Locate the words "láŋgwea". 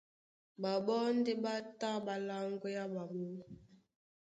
2.27-2.83